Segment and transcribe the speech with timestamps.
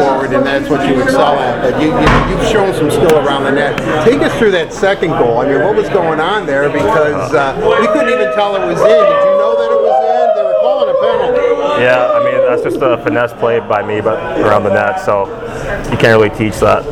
[0.00, 1.60] forward, and that's what you excel at.
[1.62, 3.76] But you, you, you've shown some skill around the net.
[4.04, 5.38] Take us through that second goal.
[5.38, 6.68] I mean, what was going on there?
[6.68, 8.88] Because uh, we couldn't even tell it was in.
[8.88, 10.26] Did you know that it was in?
[10.36, 11.82] They were calling a penalty.
[11.82, 15.24] Yeah, I mean that's just a finesse play by me, but around the net, so
[15.90, 16.84] you can't really teach that.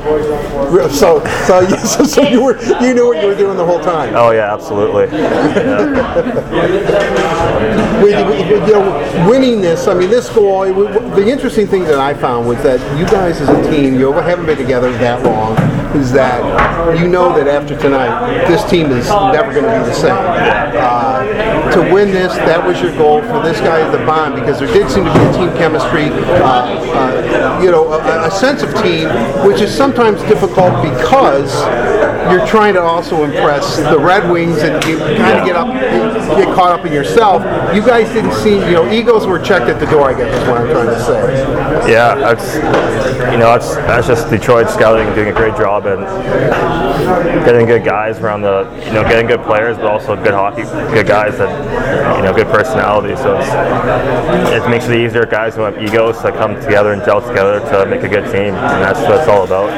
[0.92, 3.80] So, so, you, so, so you were you knew what you were doing the whole
[3.80, 4.14] time.
[4.14, 5.08] Oh yeah, absolutely.
[6.48, 8.02] Yeah.
[8.02, 10.64] We, we- you know, winning this, I mean, this goal.
[10.72, 14.46] The interesting thing that I found was that you guys, as a team, you haven't
[14.46, 15.56] been together that long.
[15.94, 19.94] Is that you know that after tonight, this team is never going to be the
[19.94, 20.12] same.
[20.12, 24.58] Uh, to win this, that was your goal for this guy at the bond because
[24.58, 26.06] there did seem to be a team chemistry,
[26.42, 26.64] uh,
[26.94, 29.08] uh, you know, a, a sense of team,
[29.46, 31.52] which is sometimes difficult because
[32.30, 35.68] you're trying to also impress the Red Wings and you kind of get up,
[36.36, 37.42] get caught up in yourself.
[37.74, 40.10] You guys didn't seem, you know, egos were checked at the door.
[40.10, 41.90] I guess is what I'm trying to say.
[41.90, 42.54] Yeah, that's
[43.32, 46.04] you know that's that's just Detroit scouting doing a great job and
[47.44, 50.62] getting good guys around the you know getting good players, but also good hockey,
[50.94, 51.50] good guys that
[52.16, 53.16] you know good personality.
[53.16, 53.48] So it's,
[54.52, 57.86] it makes it easier guys who have egos to come together and gel together to
[57.86, 59.68] make a good team, and that's what it's all about.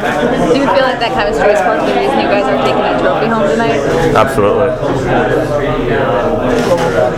[0.53, 2.83] Do you feel like that chemistry is part of the reason you guys are taking
[2.83, 3.81] a trophy home tonight?
[4.17, 4.71] Absolutely.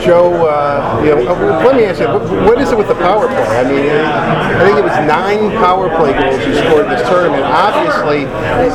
[0.02, 1.32] Joe, uh, you know,
[1.64, 3.36] let me ask you, what, what is it with the power play?
[3.38, 7.44] I mean, I think it was nine power play goals you scored this tournament.
[7.44, 8.26] Obviously,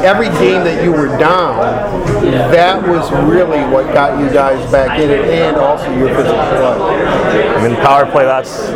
[0.07, 1.57] every game that you were down,
[2.51, 7.47] that was really what got you guys back in it, and also your physical play.
[7.57, 8.23] I mean, power play.
[8.23, 8.69] That's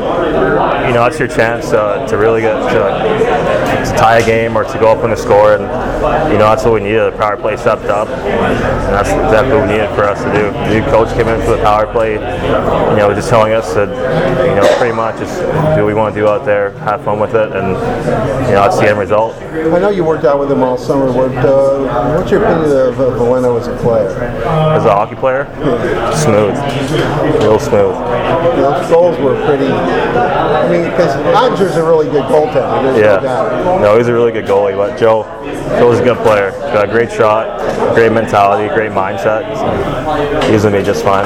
[0.87, 4.65] you know that's your chance uh, to really get to, to tie a game or
[4.65, 5.63] to go up on the score, and
[6.31, 7.13] you know that's what we needed.
[7.13, 10.51] The power play stepped up, and that's exactly what we needed for us to do.
[10.51, 13.89] The new coach came in for the power play, you know, just telling us that
[13.89, 15.39] you know pretty much just
[15.75, 17.69] do what we want to do out there, have fun with it, and
[18.47, 19.35] you know that's the end result.
[19.35, 21.11] I know you worked out with him all summer.
[21.11, 24.09] What, uh, what's your opinion of, Veleno as a player?
[24.09, 25.45] As a hockey player,
[26.15, 26.55] smooth,
[27.41, 27.95] real smooth.
[28.55, 29.67] Those goals were pretty.
[29.67, 32.83] I mean, because Odger's a really good goaltender.
[32.83, 33.21] There's no.
[33.23, 33.81] Yeah.
[33.81, 35.23] No, he's a really good goalie, but Joe,
[35.79, 36.51] Joe's a good player.
[36.51, 37.59] Got a great shot,
[37.95, 39.41] great mentality, great mindset.
[39.55, 41.25] So he's gonna be just fine.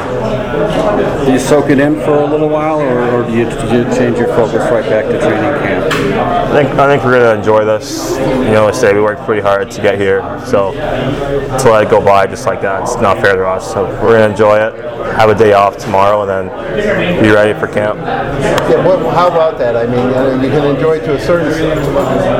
[1.25, 3.83] Do you soak it in for a little while, or, or do, you, do you
[3.95, 5.85] change your focus right back to training camp?
[6.15, 8.11] I think I think we're gonna enjoy this.
[8.11, 11.89] You know, I say we worked pretty hard to get here, so to let it
[11.89, 13.73] go by just like that, it's not fair to us.
[13.73, 14.73] So we're gonna enjoy it.
[15.15, 17.99] Have a day off tomorrow, and then be ready for camp.
[17.99, 19.75] Yeah, what, how about that?
[19.75, 21.51] I mean, uh, you can enjoy it to a certain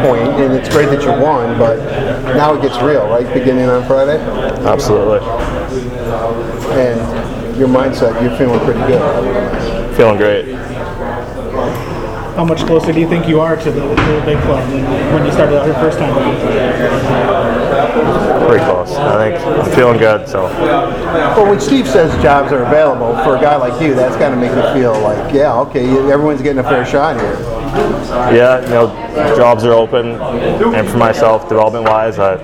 [0.06, 1.78] point, and it's great that you won, but
[2.36, 3.32] now it gets real, right?
[3.34, 4.20] Beginning on Friday,
[4.66, 5.20] Absolutely,
[6.78, 9.96] and your mindset, you're feeling pretty good.
[9.96, 10.56] feeling great.
[12.36, 14.84] How much closer do you think you are to the, to the big club than
[15.14, 16.14] when you started out your first time?
[18.46, 18.92] Pretty close.
[18.92, 20.28] I think I'm feeling good.
[20.28, 24.32] So Well, when Steve says jobs are available for a guy like you, that's got
[24.32, 27.36] to make you feel like, yeah, okay, everyone's getting a fair shot here.
[27.76, 30.12] Yeah, you know, jobs are open,
[30.76, 32.36] and for myself, development-wise, I,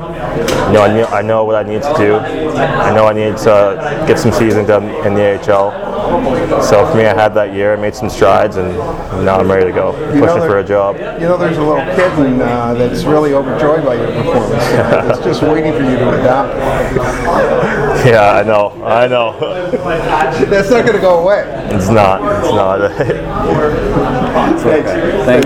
[0.67, 2.15] you know, I, knew, I know what I need to do.
[2.17, 5.71] I know I need to get some season done in the AHL.
[6.63, 8.73] So for me, I had that year, I made some strides, and
[9.25, 10.95] now I'm ready to go, You know, pushing for a job.
[10.97, 14.65] You know, there's a little kid in, uh, that's really overjoyed by your performance.
[14.65, 15.09] tonight.
[15.09, 16.55] It's just waiting for you to adopt.
[18.05, 19.37] Yeah, I know, I know.
[20.49, 21.43] That's not going to go away.
[21.71, 22.21] It's not.
[22.43, 22.91] It's not.
[24.61, 24.91] Thanks.
[24.91, 25.39] Thank